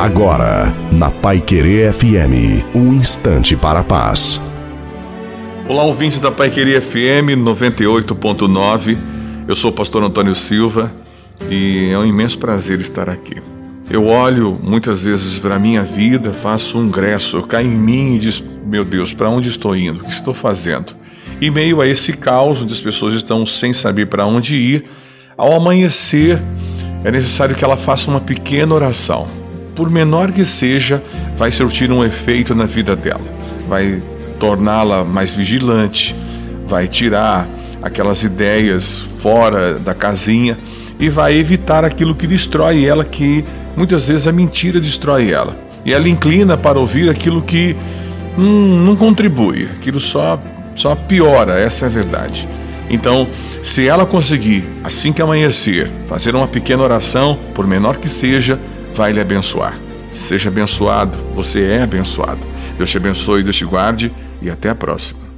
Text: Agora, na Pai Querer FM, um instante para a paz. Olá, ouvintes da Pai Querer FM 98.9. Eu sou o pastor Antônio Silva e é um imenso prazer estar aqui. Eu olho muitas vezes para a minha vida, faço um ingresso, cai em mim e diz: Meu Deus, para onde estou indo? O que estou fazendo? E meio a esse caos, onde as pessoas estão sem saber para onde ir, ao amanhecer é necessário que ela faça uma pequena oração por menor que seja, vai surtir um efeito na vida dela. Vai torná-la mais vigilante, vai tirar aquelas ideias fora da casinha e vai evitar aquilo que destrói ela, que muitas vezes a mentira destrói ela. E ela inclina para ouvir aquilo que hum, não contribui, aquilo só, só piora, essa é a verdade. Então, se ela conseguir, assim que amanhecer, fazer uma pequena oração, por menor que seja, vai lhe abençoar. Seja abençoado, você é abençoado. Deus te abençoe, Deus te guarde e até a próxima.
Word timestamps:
Agora, 0.00 0.74
na 0.90 1.10
Pai 1.10 1.42
Querer 1.42 1.92
FM, 1.92 2.64
um 2.74 2.94
instante 2.94 3.54
para 3.54 3.80
a 3.80 3.84
paz. 3.84 4.40
Olá, 5.68 5.84
ouvintes 5.84 6.18
da 6.18 6.30
Pai 6.30 6.48
Querer 6.48 6.80
FM 6.80 7.36
98.9. 7.36 8.96
Eu 9.46 9.54
sou 9.54 9.70
o 9.70 9.74
pastor 9.74 10.02
Antônio 10.02 10.34
Silva 10.34 10.90
e 11.50 11.90
é 11.90 11.98
um 11.98 12.06
imenso 12.06 12.38
prazer 12.38 12.80
estar 12.80 13.10
aqui. 13.10 13.42
Eu 13.90 14.06
olho 14.06 14.58
muitas 14.62 15.04
vezes 15.04 15.38
para 15.38 15.56
a 15.56 15.58
minha 15.58 15.82
vida, 15.82 16.32
faço 16.32 16.78
um 16.78 16.86
ingresso, 16.86 17.42
cai 17.42 17.64
em 17.64 17.68
mim 17.68 18.14
e 18.14 18.20
diz: 18.20 18.42
Meu 18.64 18.86
Deus, 18.86 19.12
para 19.12 19.28
onde 19.28 19.50
estou 19.50 19.76
indo? 19.76 20.00
O 20.00 20.04
que 20.04 20.12
estou 20.12 20.32
fazendo? 20.32 20.94
E 21.42 21.50
meio 21.50 21.78
a 21.78 21.86
esse 21.86 22.14
caos, 22.14 22.62
onde 22.62 22.72
as 22.72 22.80
pessoas 22.80 23.12
estão 23.12 23.44
sem 23.44 23.74
saber 23.74 24.06
para 24.06 24.24
onde 24.24 24.56
ir, 24.56 24.86
ao 25.36 25.52
amanhecer 25.52 26.40
é 27.04 27.10
necessário 27.10 27.54
que 27.54 27.62
ela 27.62 27.76
faça 27.76 28.10
uma 28.10 28.20
pequena 28.20 28.74
oração 28.74 29.39
por 29.74 29.90
menor 29.90 30.32
que 30.32 30.44
seja, 30.44 31.02
vai 31.36 31.52
surtir 31.52 31.90
um 31.90 32.04
efeito 32.04 32.54
na 32.54 32.64
vida 32.64 32.94
dela. 32.96 33.20
Vai 33.68 34.02
torná-la 34.38 35.04
mais 35.04 35.34
vigilante, 35.34 36.14
vai 36.66 36.88
tirar 36.88 37.46
aquelas 37.82 38.22
ideias 38.22 39.04
fora 39.20 39.78
da 39.78 39.94
casinha 39.94 40.56
e 40.98 41.08
vai 41.08 41.36
evitar 41.36 41.84
aquilo 41.84 42.14
que 42.14 42.26
destrói 42.26 42.84
ela, 42.84 43.04
que 43.04 43.44
muitas 43.76 44.08
vezes 44.08 44.26
a 44.26 44.32
mentira 44.32 44.80
destrói 44.80 45.32
ela. 45.32 45.56
E 45.84 45.94
ela 45.94 46.08
inclina 46.08 46.56
para 46.56 46.78
ouvir 46.78 47.08
aquilo 47.08 47.40
que 47.40 47.74
hum, 48.38 48.84
não 48.84 48.96
contribui, 48.96 49.68
aquilo 49.78 49.98
só, 49.98 50.38
só 50.76 50.94
piora, 50.94 51.58
essa 51.58 51.86
é 51.86 51.88
a 51.88 51.90
verdade. 51.90 52.46
Então, 52.90 53.26
se 53.62 53.86
ela 53.86 54.04
conseguir, 54.04 54.64
assim 54.82 55.12
que 55.12 55.22
amanhecer, 55.22 55.88
fazer 56.08 56.34
uma 56.34 56.48
pequena 56.48 56.82
oração, 56.82 57.38
por 57.54 57.66
menor 57.66 57.96
que 57.96 58.08
seja, 58.08 58.58
vai 59.00 59.14
lhe 59.14 59.20
abençoar. 59.20 59.78
Seja 60.12 60.50
abençoado, 60.50 61.16
você 61.34 61.62
é 61.62 61.82
abençoado. 61.82 62.40
Deus 62.76 62.90
te 62.90 62.98
abençoe, 62.98 63.42
Deus 63.42 63.56
te 63.56 63.64
guarde 63.64 64.12
e 64.42 64.50
até 64.50 64.68
a 64.68 64.74
próxima. 64.74 65.29